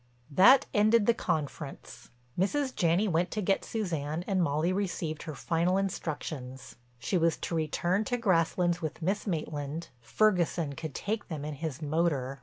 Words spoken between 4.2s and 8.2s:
and Molly received her final instructions. She was to return to